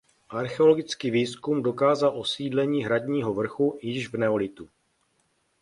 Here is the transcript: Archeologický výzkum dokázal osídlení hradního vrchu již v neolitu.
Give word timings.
Archeologický 0.29 1.11
výzkum 1.11 1.63
dokázal 1.63 2.19
osídlení 2.19 2.85
hradního 2.85 3.33
vrchu 3.33 3.79
již 3.81 4.09
v 4.11 4.17
neolitu. 4.17 4.69